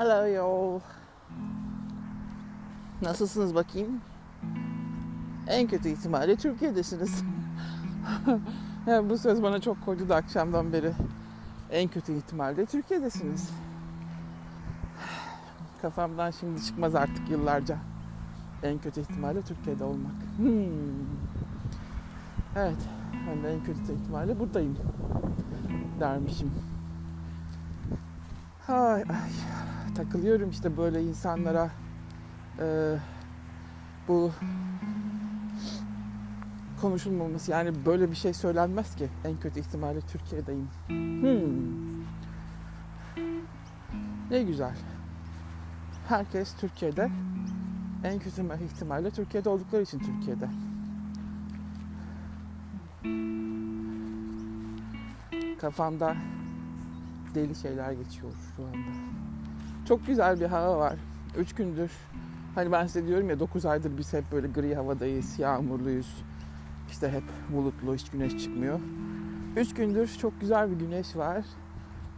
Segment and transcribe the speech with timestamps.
[0.00, 0.80] Hello y'all.
[3.02, 4.00] Nasılsınız bakayım?
[5.46, 7.24] En kötü ihtimalle Türkiye'desiniz.
[8.86, 10.92] yani bu söz bana çok koydu da akşamdan beri.
[11.70, 13.50] En kötü ihtimalle Türkiye'desiniz.
[15.82, 17.78] Kafamdan şimdi çıkmaz artık yıllarca.
[18.62, 20.14] En kötü ihtimalle Türkiye'de olmak.
[20.36, 20.56] Hmm.
[22.56, 22.88] Evet,
[23.28, 24.76] ben de en kötü ihtimalle buradayım
[26.00, 26.52] dermişim.
[28.68, 29.30] Ay, ay.
[30.00, 31.70] Takılıyorum işte böyle insanlara.
[32.58, 32.96] Ee,
[34.08, 34.30] bu
[36.80, 39.08] konuşulmaması yani böyle bir şey söylenmez ki.
[39.24, 40.68] En kötü ihtimalle Türkiye'deyim.
[40.86, 42.00] Hmm.
[44.30, 44.74] Ne güzel.
[46.08, 47.10] Herkes Türkiye'de.
[48.04, 50.48] En kötü ihtimalle Türkiye'de oldukları için Türkiye'de.
[55.60, 56.16] Kafamda
[57.34, 59.19] deli şeyler geçiyor şu anda.
[59.90, 60.94] Çok güzel bir hava var.
[61.38, 61.90] Üç gündür
[62.54, 66.24] hani ben size diyorum ya 9 aydır biz hep böyle gri havadayız, yağmurluyuz.
[66.90, 67.22] İşte hep
[67.56, 68.80] bulutlu, hiç güneş çıkmıyor.
[69.56, 71.44] Üç gündür çok güzel bir güneş var.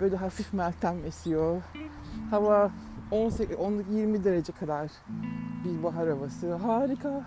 [0.00, 1.62] Böyle hafif meltem esiyor.
[2.30, 2.70] Hava
[3.10, 3.56] 18,
[3.90, 4.90] 20 derece kadar
[5.64, 6.54] bir bahar havası.
[6.54, 7.22] Harika.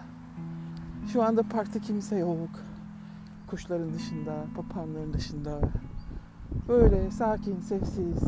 [1.13, 2.49] Şu anda parkta kimse yok.
[3.47, 5.59] Kuşların dışında, papağanların dışında.
[6.67, 8.23] Böyle sakin, sessiz,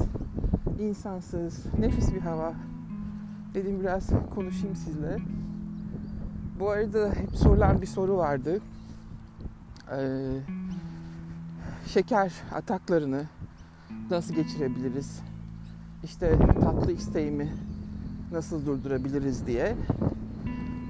[0.80, 2.54] insansız, nefis bir hava.
[3.54, 5.18] Dedim biraz konuşayım sizle.
[6.60, 8.62] Bu arada hep sorulan bir soru vardı.
[9.92, 10.40] Ee,
[11.88, 13.26] şeker ataklarını
[14.12, 15.22] nasıl geçirebiliriz?
[16.04, 17.54] İşte tatlı isteğimi
[18.32, 19.76] nasıl durdurabiliriz diye.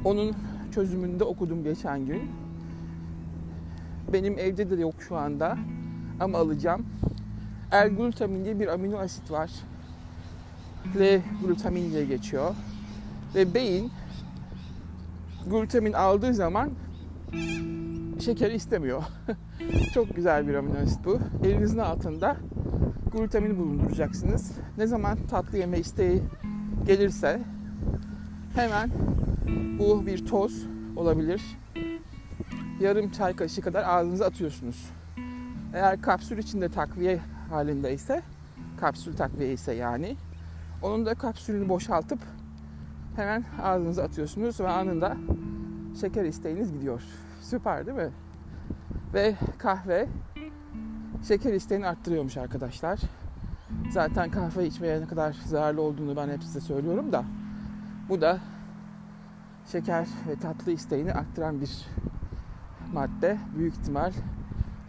[0.05, 0.35] Onun
[0.71, 2.21] çözümünü de okudum geçen gün.
[4.13, 5.57] Benim evde de yok şu anda
[6.19, 6.85] ama alacağım.
[7.71, 9.51] L-glutamin diye bir amino asit var.
[10.95, 12.55] L-glutamin diye geçiyor.
[13.35, 13.91] Ve beyin
[15.49, 16.69] glutamin aldığı zaman
[18.19, 19.03] şekeri istemiyor.
[19.93, 21.19] Çok güzel bir amino asit bu.
[21.43, 22.37] Elinizin altında
[23.13, 24.51] glutamin bulunduracaksınız.
[24.77, 26.21] Ne zaman tatlı yeme isteği
[26.85, 27.39] gelirse
[28.55, 28.91] hemen
[29.79, 30.65] bu bir toz
[30.95, 31.41] olabilir.
[32.79, 34.89] Yarım çay kaşığı kadar ağzınıza atıyorsunuz.
[35.73, 38.21] Eğer kapsül içinde takviye halinde ise
[38.79, 40.15] kapsül takviye ise yani
[40.81, 42.19] onun da kapsülünü boşaltıp
[43.15, 45.17] hemen ağzınıza atıyorsunuz ve anında
[46.01, 47.01] şeker isteğiniz gidiyor.
[47.41, 48.11] Süper değil mi?
[49.13, 50.07] Ve kahve
[51.27, 52.99] şeker isteğini arttırıyormuş arkadaşlar.
[53.91, 57.25] Zaten kahve içmeye ne kadar zararlı olduğunu ben hep size söylüyorum da
[58.09, 58.39] bu da
[59.71, 61.87] şeker ve tatlı isteğini arttıran bir
[62.93, 63.37] madde.
[63.57, 64.11] Büyük ihtimal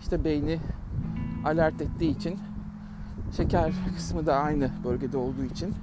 [0.00, 0.58] işte beyni
[1.44, 2.38] alert ettiği için
[3.36, 5.74] şeker kısmı da aynı bölgede olduğu için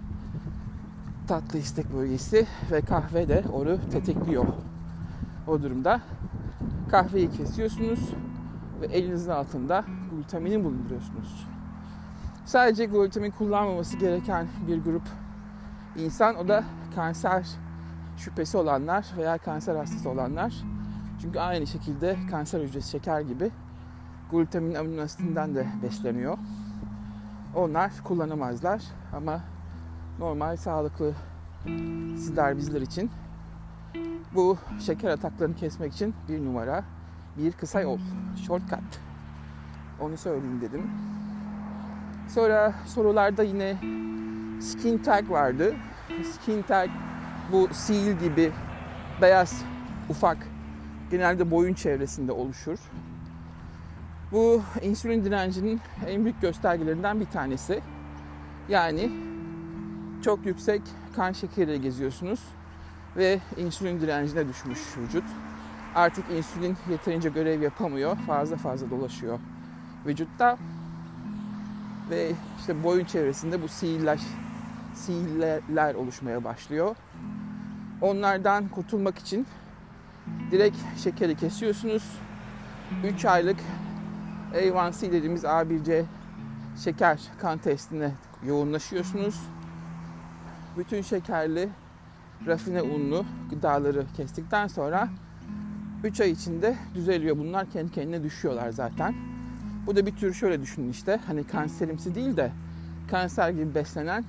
[1.28, 4.46] tatlı istek bölgesi ve kahve de onu tetikliyor.
[5.48, 6.02] O durumda
[6.92, 8.00] kahveyi kesiyorsunuz
[8.82, 11.48] ve elinizin altında glutamini bulunduruyorsunuz.
[12.46, 15.04] Sadece glutamin kullanmaması gereken bir grup
[15.98, 16.64] insan o da
[16.96, 17.48] kanser
[18.18, 20.54] şüphesi olanlar veya kanser hastası olanlar.
[21.22, 23.52] Çünkü aynı şekilde kanser hücresi şeker gibi
[24.32, 25.06] glutamin amino
[25.56, 26.38] de besleniyor.
[27.56, 28.84] Onlar kullanamazlar
[29.14, 29.42] ama
[30.20, 31.14] normal sağlıklı
[32.16, 33.12] sizler bizler için
[34.36, 36.84] bu şeker ataklarını kesmek için bir numara
[37.38, 38.00] bir kısa yol
[38.48, 39.00] shortcut
[40.00, 40.92] onu söyleyeyim dedim.
[42.28, 43.78] Sonra sorularda yine
[44.62, 45.76] skin tag vardı.
[46.24, 46.90] Skin tag
[47.52, 48.52] bu seal gibi
[49.22, 49.64] beyaz
[50.10, 50.38] ufak
[51.12, 52.80] genelde boyun çevresinde oluşur.
[54.32, 57.82] Bu insülin direncinin en büyük göstergelerinden bir tanesi.
[58.70, 59.12] Yani
[60.24, 60.82] çok yüksek
[61.16, 62.40] kan şekeriyle geziyorsunuz
[63.18, 65.24] ve insülin direncine düşmüş vücut.
[65.96, 68.18] Artık insülin yeterince görev yapamıyor.
[68.18, 69.40] Fazla fazla dolaşıyor
[70.06, 70.58] vücutta.
[72.10, 74.20] Ve işte boyun çevresinde bu sihirler,
[74.96, 76.96] sihirler oluşmaya başlıyor.
[78.02, 79.48] Onlardan kurtulmak için
[80.52, 82.04] direkt şekeri kesiyorsunuz.
[83.04, 83.58] 3 aylık
[84.54, 86.04] A1C dediğimiz A1C
[86.84, 88.12] şeker kan testine
[88.48, 89.42] yoğunlaşıyorsunuz.
[90.78, 91.70] Bütün şekerli,
[92.48, 95.10] rafine unlu gıdaları kestikten sonra
[96.04, 97.38] 3 ay içinde düzeliyor.
[97.38, 99.16] Bunlar kendi kendine düşüyorlar zaten.
[99.88, 101.20] Bu da bir tür şöyle düşünün işte.
[101.28, 102.52] Hani kanserimsi değil de
[103.08, 104.26] kanser gibi beslenen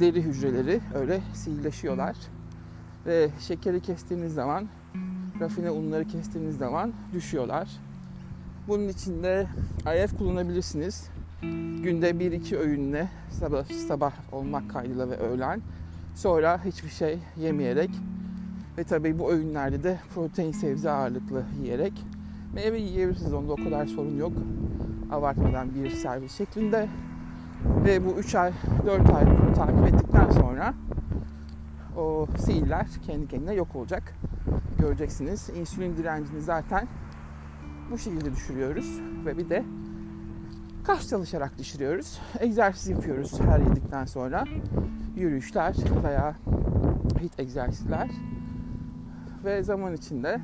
[0.00, 2.16] deri hücreleri öyle sihirleşiyorlar.
[3.06, 4.68] Ve şekeri kestiğiniz zaman,
[5.40, 7.68] rafine unları kestiğiniz zaman düşüyorlar.
[8.68, 9.46] Bunun için de
[10.04, 11.08] IF kullanabilirsiniz.
[11.82, 15.60] günde bir iki öğünle sabah, sabah olmak kaydıyla ve öğlen.
[16.14, 17.90] Sonra hiçbir şey yemeyerek
[18.78, 21.92] ve tabii bu öğünlerde de protein sebze ağırlıklı yiyerek
[22.54, 23.32] meyve yiyebilirsiniz.
[23.32, 24.32] Onda o kadar sorun yok.
[25.10, 26.88] Abartmadan bir servis şeklinde.
[27.84, 28.52] Ve bu 3 ay
[28.86, 29.24] 4 ay
[29.54, 30.74] takip ettikten sonra
[31.96, 34.14] o sihirler kendi kendine yok olacak.
[34.78, 35.50] Göreceksiniz.
[35.60, 36.88] İnsülin direncini zaten
[37.90, 39.64] bu şekilde düşürüyoruz ve bir de
[40.84, 42.20] kas çalışarak düşürüyoruz.
[42.40, 44.44] Egzersiz yapıyoruz her yedikten sonra.
[45.16, 46.34] Yürüyüşler veya
[47.20, 48.10] hit egzersizler.
[49.44, 50.40] Ve zaman içinde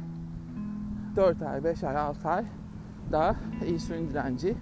[1.16, 2.44] 4 ay, 5 ay, 6 ay
[3.12, 4.56] daha insülin direnci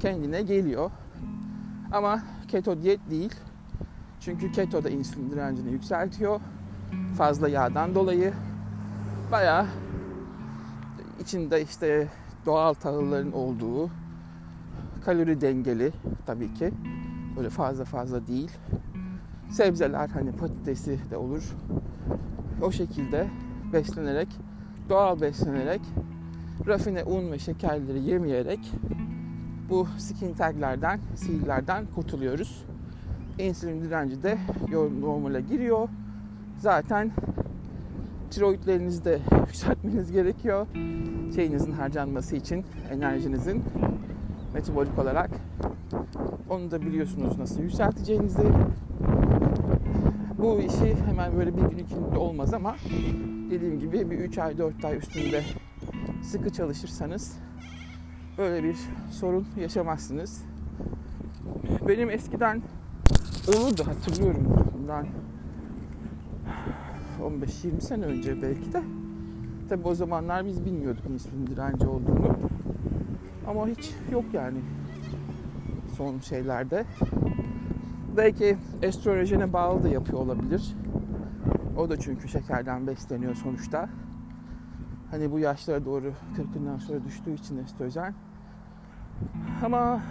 [0.00, 0.90] kendine geliyor.
[1.92, 3.34] Ama keto diyet değil.
[4.20, 6.40] Çünkü keto da insülin direncini yükseltiyor.
[7.16, 8.32] Fazla yağdan dolayı
[9.32, 9.66] bayağı
[11.20, 12.08] içinde işte
[12.46, 13.90] doğal tahılların olduğu
[15.04, 15.92] kalori dengeli
[16.26, 16.70] tabii ki.
[17.36, 18.50] Böyle fazla fazla değil.
[19.50, 21.56] Sebzeler hani patatesi de olur.
[22.62, 23.28] O şekilde
[23.72, 24.28] beslenerek,
[24.88, 25.80] doğal beslenerek,
[26.66, 28.72] rafine un ve şekerleri yemeyerek
[29.68, 32.64] bu skin taglerden, sihirlerden kurtuluyoruz.
[33.38, 34.38] İnsülin direnci de
[35.00, 35.88] normale giriyor.
[36.58, 37.10] Zaten
[38.30, 40.66] tiroidlerinizi de yükseltmeniz gerekiyor.
[41.34, 43.64] Şeyinizin harcanması için, enerjinizin
[44.54, 45.30] metabolik olarak.
[46.50, 48.46] Onu da biliyorsunuz nasıl yükselteceğinizi.
[50.38, 52.76] Bu işi hemen böyle bir gün iki günde olmaz ama
[53.50, 55.42] dediğim gibi bir 3 ay 4 ay üstünde
[56.22, 57.38] sıkı çalışırsanız
[58.38, 58.76] böyle bir
[59.10, 60.44] sorun yaşamazsınız.
[61.88, 62.62] Benim eskiden
[63.48, 65.06] olurdu hatırlıyorum bundan
[67.20, 68.82] 15-20 sene önce belki de.
[69.68, 72.36] Tabi o zamanlar biz bilmiyorduk insülin direnci olduğunu.
[73.46, 74.58] Ama hiç yok yani
[75.96, 76.84] son şeylerde.
[78.16, 80.76] Belki estrojene bağlı da yapıyor olabilir.
[81.76, 83.88] O da çünkü şekerden besleniyor sonuçta.
[85.10, 88.14] Hani bu yaşlara doğru 40'ından sonra düştüğü için estrojen.
[89.64, 90.02] Ama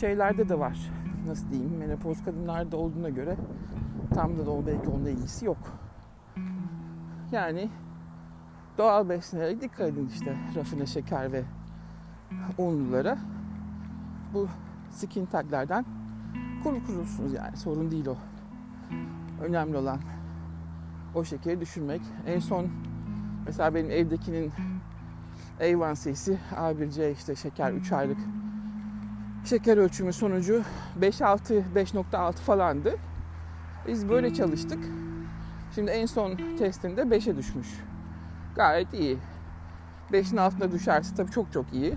[0.00, 0.90] şeylerde de var.
[1.26, 1.76] Nasıl diyeyim?
[1.78, 3.36] Menopoz kadınlarda olduğuna göre
[4.20, 5.58] tam da, o belki onunla ilgisi yok.
[7.32, 7.70] Yani
[8.78, 11.42] doğal beslenerek dikkat edin işte rafine şeker ve
[12.58, 13.18] unlulara
[14.34, 14.48] bu
[14.90, 15.84] skin taglerden
[16.62, 18.16] kurtulursunuz yani sorun değil o.
[19.42, 19.98] Önemli olan
[21.14, 22.02] o şekeri düşürmek.
[22.26, 22.68] En son
[23.46, 24.52] mesela benim evdekinin
[25.60, 28.18] A1C'si A1C işte şeker 3 aylık
[29.44, 30.62] şeker ölçümü sonucu
[31.00, 33.09] 5-6 5.6 falandı.
[33.86, 34.84] Biz böyle çalıştık.
[35.74, 37.68] Şimdi en son testinde 5'e düşmüş.
[38.56, 39.18] Gayet iyi.
[40.12, 41.94] 5'in altına düşerse tabii çok çok iyi.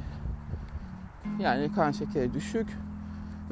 [1.40, 2.68] Yani kan şekeri düşük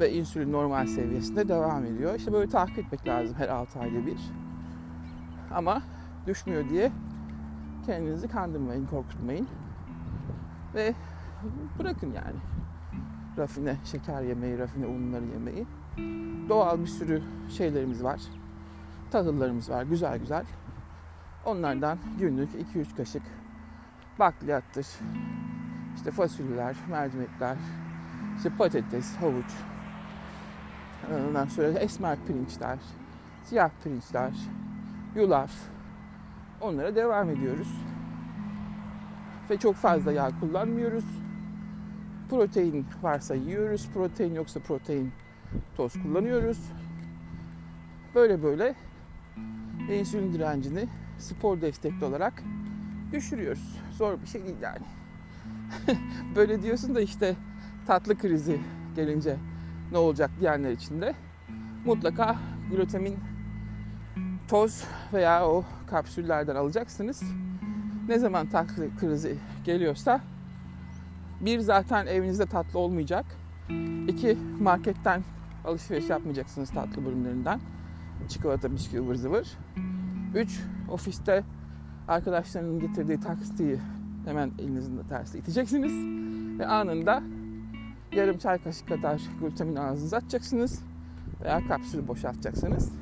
[0.00, 2.14] ve insülin normal seviyesinde devam ediyor.
[2.14, 4.18] İşte böyle takip etmek lazım her 6 ayda bir.
[5.54, 5.82] Ama
[6.26, 6.92] düşmüyor diye
[7.86, 9.48] kendinizi kandırmayın, korkutmayın.
[10.74, 10.94] Ve
[11.78, 12.36] bırakın yani.
[13.38, 15.66] Rafine şeker yemeyi, rafine unları yemeyi.
[16.48, 17.22] Doğal bir sürü
[17.56, 18.20] şeylerimiz var.
[19.10, 20.44] Tahıllarımız var güzel güzel.
[21.44, 23.22] Onlardan günlük 2-3 kaşık
[24.18, 24.86] bakliyattır,
[25.96, 27.56] işte fasulyeler, mercimekler,
[28.36, 29.52] işte patates, havuç,
[31.28, 32.78] ondan sonra esmer pirinçler,
[33.44, 34.32] siyah pirinçler,
[35.16, 35.52] yulaf,
[36.60, 37.68] onlara devam ediyoruz.
[39.50, 41.04] Ve çok fazla yağ kullanmıyoruz.
[42.30, 45.12] Protein varsa yiyoruz, protein yoksa protein
[45.76, 46.58] toz kullanıyoruz.
[48.14, 48.74] Böyle böyle
[49.90, 52.42] insülin direncini spor destekli olarak
[53.12, 53.80] düşürüyoruz.
[53.98, 54.86] Zor bir şey değil yani.
[56.36, 57.36] Böyle diyorsun da işte
[57.86, 58.60] tatlı krizi
[58.96, 59.36] gelince
[59.92, 61.14] ne olacak diyenler için de
[61.84, 62.36] mutlaka
[62.70, 63.16] glutamin
[64.48, 67.22] toz veya o kapsüllerden alacaksınız.
[68.08, 70.20] Ne zaman tatlı krizi geliyorsa
[71.40, 73.26] bir zaten evinizde tatlı olmayacak.
[74.08, 75.22] İki marketten
[75.64, 77.60] alışveriş yapmayacaksınız tatlı ürünlerinden.
[78.28, 79.48] Çikolata, bisküvi, ıvır zıvır.
[80.34, 81.44] Üç ofiste
[82.08, 83.78] arkadaşlarının getirdiği taksiyi
[84.24, 85.92] hemen elinizin de tersi iteceksiniz.
[86.58, 87.22] Ve anında
[88.12, 90.82] yarım çay kaşığı kadar glutamin ağzınıza atacaksınız.
[91.44, 92.92] Veya kapsülü boşaltacaksınız.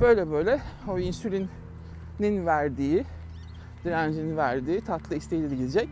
[0.00, 3.04] Böyle böyle o insülinin verdiği,
[3.84, 5.88] direncinin verdiği tatlı isteği de gidecek.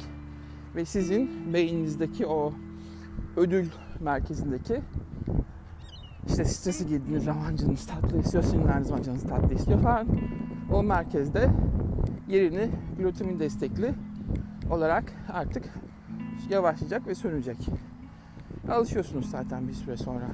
[0.77, 2.53] Ve sizin beyninizdeki o
[3.37, 3.67] ödül
[4.01, 4.81] merkezindeki
[6.27, 10.07] işte stresi girdiğiniz zaman canınız tatlı istiyor, sinirlendiğiniz zaman canınız tatlı istiyor falan.
[10.73, 11.51] O merkezde
[12.29, 12.69] yerini
[12.99, 13.95] glutamin destekli
[14.71, 15.65] olarak artık
[16.51, 17.69] yavaşlayacak ve sönecek.
[18.71, 20.29] alışıyorsunuz zaten bir süre sonra.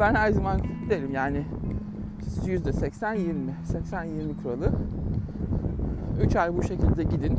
[0.00, 1.46] Ben her zaman derim yani
[2.46, 4.72] yüzde 80 20 80 20 kuralı
[6.22, 7.38] 3 ay bu şekilde gidin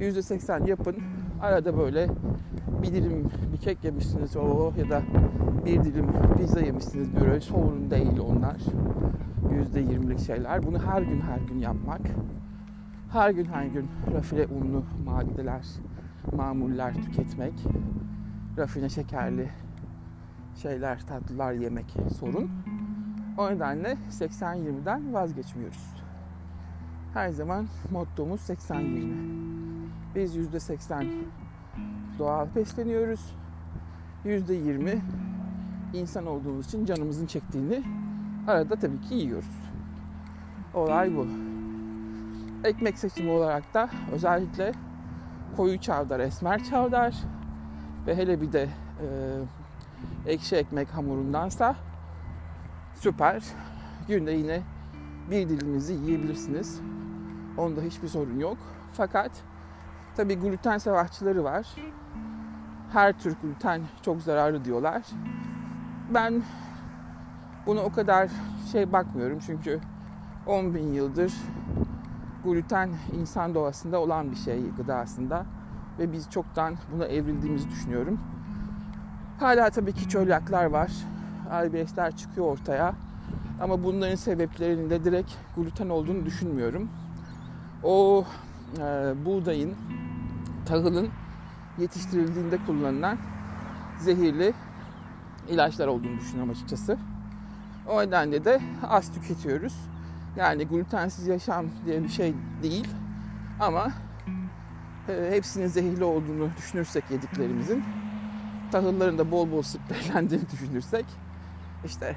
[0.00, 0.96] yüzde 80 yapın
[1.42, 2.08] arada böyle
[2.82, 5.02] bir dilim bir kek yemişsiniz o ya da
[5.66, 6.06] bir dilim
[6.38, 8.56] pizza yemişsiniz böyle sorun değil onlar
[9.52, 12.00] yüzde 20'lik şeyler bunu her gün her gün yapmak
[13.12, 15.66] her gün her gün rafine unlu maddeler
[16.36, 17.54] mamuller tüketmek
[18.58, 19.50] rafine şekerli
[20.62, 22.50] şeyler, tatlılar yemek sorun.
[23.38, 25.94] O nedenle 80-20'den vazgeçmiyoruz.
[27.14, 29.12] Her zaman mottomuz 80-20.
[30.14, 31.06] Biz %80
[32.18, 33.20] doğal besleniyoruz.
[34.24, 34.98] %20
[35.92, 37.82] insan olduğumuz için canımızın çektiğini
[38.48, 39.60] arada tabii ki yiyoruz.
[40.74, 41.26] Olay bu.
[42.64, 44.72] Ekmek seçimi olarak da özellikle
[45.56, 47.14] koyu çavdar, esmer çavdar
[48.06, 48.68] ve hele bir de
[49.00, 49.06] e,
[50.26, 51.76] ekşi ekmek hamurundansa
[52.94, 53.42] süper.
[54.08, 54.60] Günde yine
[55.30, 56.80] bir dilimizi yiyebilirsiniz.
[57.58, 58.56] Onda hiçbir sorun yok.
[58.92, 59.30] Fakat
[60.16, 61.66] tabi gluten savaşçıları var.
[62.92, 65.02] Her tür gluten çok zararlı diyorlar.
[66.14, 66.42] Ben
[67.66, 68.30] buna o kadar
[68.72, 69.80] şey bakmıyorum çünkü
[70.46, 71.32] 10 bin yıldır
[72.44, 75.46] gluten insan doğasında olan bir şey gıdasında
[75.98, 78.20] ve biz çoktan buna evrildiğimizi düşünüyorum.
[79.40, 80.90] Hala tabii ki çölyaklar var.
[81.66, 82.94] IBS'ler çıkıyor ortaya.
[83.60, 86.90] Ama bunların sebeplerinin de direkt gluten olduğunu düşünmüyorum.
[87.82, 88.24] O
[88.78, 89.74] e, buğdayın,
[90.66, 91.08] tahılın
[91.80, 93.18] yetiştirildiğinde kullanılan
[93.98, 94.54] zehirli
[95.48, 96.98] ilaçlar olduğunu düşünüyorum açıkçası.
[97.88, 99.74] O nedenle de az tüketiyoruz.
[100.36, 102.88] Yani glutensiz yaşam diye bir şey değil.
[103.60, 103.92] Ama
[105.08, 107.84] e, hepsinin zehirli olduğunu düşünürsek yediklerimizin
[108.72, 111.06] tahılların da bol bol spreylendiğini düşünürsek
[111.84, 112.16] işte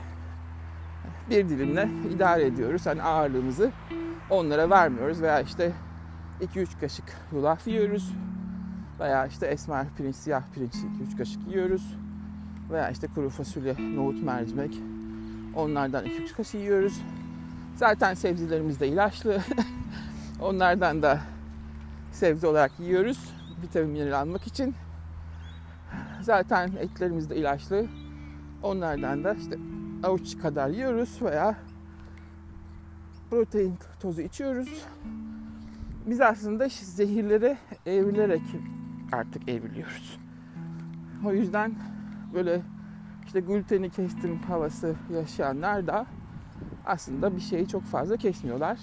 [1.30, 2.86] bir dilimle idare ediyoruz.
[2.86, 3.72] Hani ağırlığımızı
[4.30, 5.72] onlara vermiyoruz veya işte
[6.42, 8.14] 2-3 kaşık yulaf yiyoruz.
[9.00, 11.98] Veya işte esmer pirinç, siyah pirinç 2-3 kaşık yiyoruz.
[12.72, 14.80] Veya işte kuru fasulye, nohut, mercimek
[15.56, 17.02] onlardan 2-3 kaşık yiyoruz.
[17.76, 19.42] Zaten sebzelerimiz de ilaçlı.
[20.42, 21.20] Onlardan da
[22.12, 23.34] sebze olarak yiyoruz.
[23.64, 24.76] Vitamin mineral almak için.
[26.22, 27.86] Zaten etlerimiz de ilaçlı.
[28.64, 29.58] Onlardan da işte
[30.04, 31.56] avuç kadar yiyoruz veya
[33.30, 34.86] protein tozu içiyoruz.
[36.06, 38.42] Biz aslında zehirlere evrilerek
[39.14, 40.20] artık evriliyoruz.
[41.26, 41.76] O yüzden
[42.34, 42.62] böyle
[43.26, 46.06] işte gluteni kestim havası yaşayanlar da
[46.86, 48.80] aslında bir şeyi çok fazla kesmiyorlar.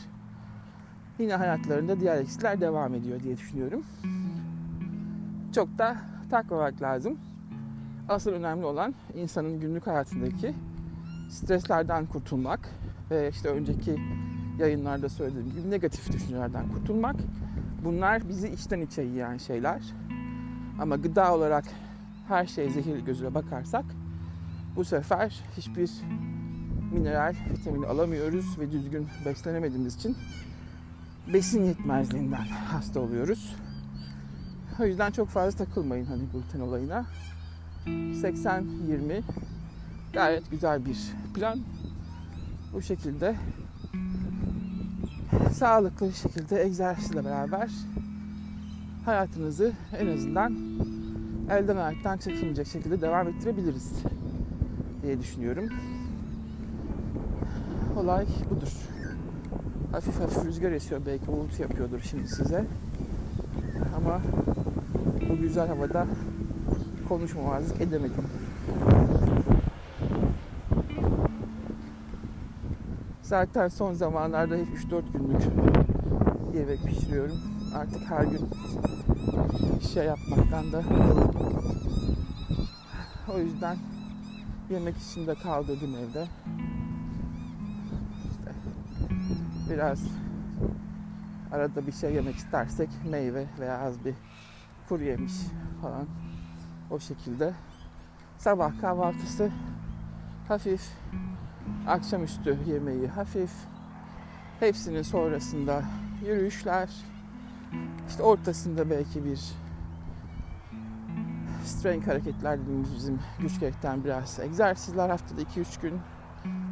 [1.19, 3.83] Yine hayatlarında diğer eksiler devam ediyor diye düşünüyorum.
[5.55, 5.97] Çok da
[6.31, 7.19] takmamak lazım.
[8.09, 10.55] Asıl önemli olan insanın günlük hayatındaki
[11.31, 12.61] streslerden kurtulmak
[13.11, 13.97] ve işte önceki
[14.59, 17.17] yayınlarda söylediğim gibi negatif düşüncelerden kurtulmak.
[17.85, 19.83] Bunlar bizi içten içe yiyen şeyler.
[20.81, 21.65] Ama gıda olarak
[22.29, 23.85] her şey zehirli gözüyle bakarsak
[24.77, 25.91] bu sefer hiçbir
[26.93, 30.17] mineral, vitamini alamıyoruz ve düzgün beslenemediğimiz için
[31.33, 33.57] besin yetmezliğinden hasta oluyoruz.
[34.81, 37.07] O yüzden çok fazla takılmayın hani gluten olayına.
[37.87, 39.23] 80-20
[40.13, 40.99] gayet güzel bir
[41.35, 41.61] plan.
[42.73, 43.37] Bu şekilde
[45.53, 47.71] sağlıklı şekilde egzersizle beraber
[49.05, 50.57] hayatınızı en azından
[51.51, 53.93] elden ayaktan çekilmeyecek şekilde devam ettirebiliriz
[55.03, 55.65] diye düşünüyorum.
[57.97, 58.73] Olay budur.
[59.93, 62.65] Hafif hafif rüzgar esiyor belki uğultu yapıyordur şimdi size.
[63.97, 64.21] Ama
[65.31, 66.07] bu güzel havada
[67.09, 68.25] konuşmamazlık edemedim.
[73.23, 75.43] Zaten son zamanlarda hep 3-4 günlük
[76.55, 77.50] yemek pişiriyorum.
[77.75, 78.49] Artık her gün
[79.95, 80.83] şey yapmaktan da
[83.35, 83.77] o yüzden
[84.71, 86.27] yemek içinde kaldırdım evde.
[88.31, 88.55] İşte
[89.71, 90.01] biraz
[91.53, 94.15] arada bir şey yemek istersek meyve veya az bir
[94.89, 95.35] kuru yemiş
[95.83, 96.07] falan
[96.91, 97.55] o şekilde.
[98.39, 99.51] Sabah kahvaltısı
[100.49, 100.83] hafif,
[101.87, 103.53] akşamüstü yemeği hafif.
[104.61, 105.83] Hepsinin sonrasında
[106.27, 107.10] yürüyüşler.
[108.09, 109.41] İşte ortasında belki bir
[111.65, 116.01] strength hareketler dediğimiz bizim güç gerektiren biraz egzersizler haftada 2-3 gün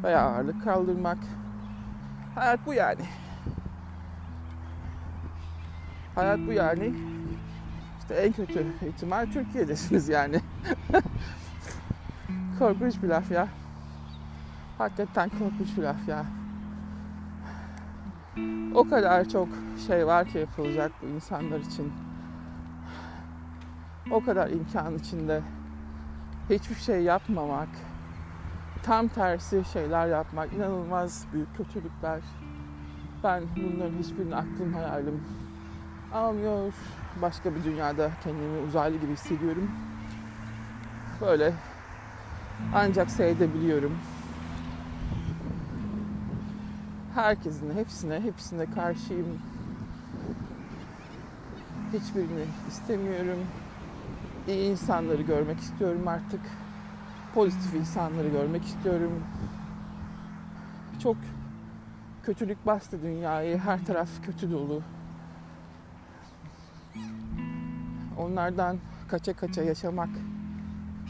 [0.03, 1.17] veya ağırlık kaldırmak.
[2.35, 3.05] Hayat bu yani.
[6.15, 6.93] Hayat bu yani
[7.99, 10.41] İşte en kötü ihtimal Türkiye'desiniz yani.
[12.59, 13.47] korkunç bir laf ya.
[14.77, 16.25] Hakikaten korkunç bir laf ya.
[18.75, 19.47] O kadar çok
[19.87, 21.93] şey var ki yapılacak bu insanlar için.
[24.11, 25.41] O kadar imkan içinde
[26.49, 27.69] hiçbir şey yapmamak,
[28.83, 32.21] tam tersi şeyler yapmak, inanılmaz büyük kötülükler.
[33.23, 35.23] Ben bunların hiçbirini aklım hayalim
[36.13, 36.73] almıyor.
[37.21, 39.71] Başka bir dünyada kendimi uzaylı gibi hissediyorum.
[41.21, 41.53] Böyle
[42.73, 43.97] ancak seyredebiliyorum.
[47.19, 49.39] Herkesin, hepsine, hepsine karşıyım.
[51.93, 53.39] Hiçbirini istemiyorum.
[54.47, 56.41] İyi insanları görmek istiyorum artık.
[57.33, 59.23] Pozitif insanları görmek istiyorum.
[61.03, 61.17] Çok
[62.23, 63.57] kötülük bastı dünyayı.
[63.57, 64.81] Her taraf kötü dolu.
[68.17, 70.09] Onlardan kaça kaça yaşamak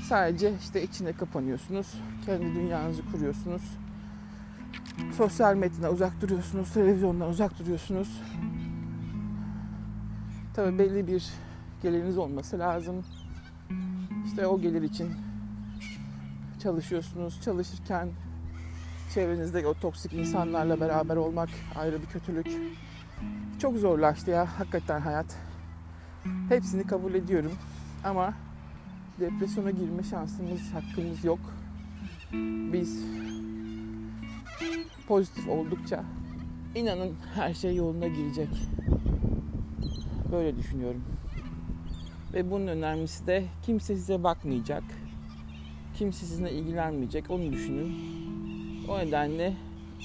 [0.08, 1.94] sadece işte içine kapanıyorsunuz.
[2.26, 3.64] Kendi dünyanızı kuruyorsunuz.
[5.18, 8.22] Sosyal medyadan uzak duruyorsunuz, televizyondan uzak duruyorsunuz.
[10.54, 11.30] Tabii belli bir
[11.84, 13.06] geliriniz olması lazım.
[14.26, 15.12] İşte o gelir için
[16.64, 17.42] çalışıyorsunuz.
[17.42, 18.10] Çalışırken
[19.14, 22.48] çevrenizde o toksik insanlarla beraber olmak ayrı bir kötülük.
[23.60, 25.36] Çok zorlaştı ya hakikaten hayat.
[26.50, 27.52] Hepsini kabul ediyorum
[28.04, 28.34] ama
[29.20, 31.40] depresyona girme şansımız, hakkımız yok.
[32.74, 33.04] Biz
[35.10, 36.04] pozitif oldukça
[36.76, 38.50] inanın her şey yoluna girecek.
[40.32, 41.04] Böyle düşünüyorum.
[42.34, 44.84] Ve bunun önemlisi de kimse size bakmayacak.
[45.98, 47.30] Kimse sizinle ilgilenmeyecek.
[47.30, 47.96] Onu düşünün.
[48.90, 49.54] O nedenle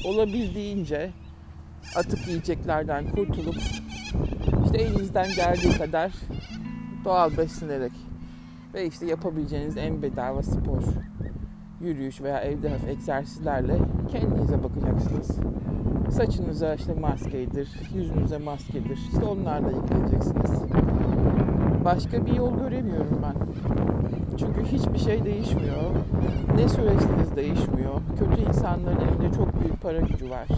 [0.05, 1.11] olabildiğince
[1.97, 3.57] atık yiyeceklerden kurtulup
[4.65, 6.13] işte elinizden geldiği kadar
[7.05, 7.93] doğal beslenerek
[8.75, 10.83] ve işte yapabileceğiniz en bedava spor,
[11.81, 13.79] yürüyüş veya evde hafif egzersizlerle
[14.13, 15.39] kendinize bakacaksınız.
[16.11, 18.97] Saçınıza işte maskedir, yüzünüze maskedir.
[18.97, 20.63] İşte onlarla ilgileneceksiniz.
[21.85, 23.35] Başka bir yol göremiyorum ben.
[24.39, 25.83] Çünkü hiçbir şey değişmiyor.
[26.57, 28.01] Ne söyleseniz değişmiyor.
[28.19, 30.49] Kötü insanların elinde çok büyük para gücü var.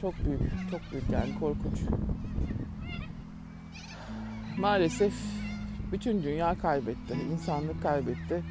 [0.00, 1.80] Çok büyük, çok büyük yani korkunç.
[4.58, 5.14] Maalesef
[5.92, 7.14] bütün dünya kaybetti.
[7.32, 8.42] insanlık kaybetti.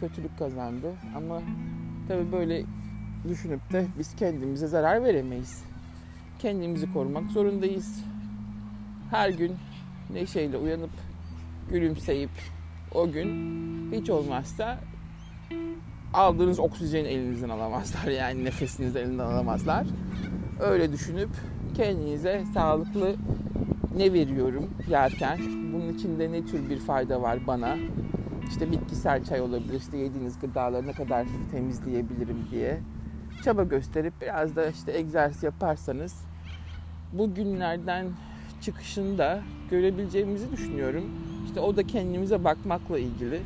[0.00, 0.92] Kötülük kazandı.
[1.16, 1.42] Ama
[2.08, 2.64] tabii böyle
[3.28, 5.64] düşünüp de biz kendimize zarar veremeyiz.
[6.38, 8.04] Kendimizi korumak zorundayız.
[9.10, 9.56] Her gün
[10.12, 10.90] neşeyle uyanıp
[11.70, 12.30] gülümseyip
[12.94, 13.28] o gün
[13.92, 14.78] hiç olmazsa
[16.14, 18.04] aldığınız oksijeni elinizden alamazlar.
[18.04, 19.86] Yani nefesinizi elinden alamazlar.
[20.60, 21.30] Öyle düşünüp
[21.76, 23.16] kendinize sağlıklı
[23.96, 25.38] ne veriyorum yerken,
[25.72, 27.76] bunun içinde ne tür bir fayda var bana,
[28.48, 32.80] işte bitkisel çay olabilir, işte yediğiniz gıdaları ne kadar temizleyebilirim diye
[33.44, 36.14] çaba gösterip biraz da işte egzersiz yaparsanız
[37.12, 38.06] bu günlerden
[38.60, 41.04] çıkışında görebileceğimizi düşünüyorum.
[41.46, 43.42] İşte o da kendimize bakmakla ilgili.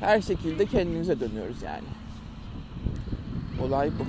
[0.00, 1.88] Her şekilde kendimize dönüyoruz yani.
[3.62, 4.04] Olay bu.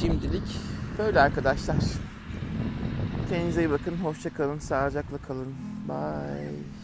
[0.00, 0.56] Şimdilik
[0.98, 2.09] böyle arkadaşlar.
[3.30, 3.96] Kendinize iyi bakın.
[3.96, 4.58] Hoşça kalın.
[4.58, 5.54] Sağlıcakla kalın.
[5.88, 6.79] Bye.